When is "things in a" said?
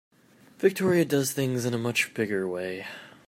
1.31-1.77